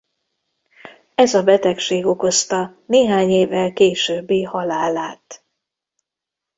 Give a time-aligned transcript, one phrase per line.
[1.15, 5.45] Ez a betegség okozta néhány évvel későbbi halálát.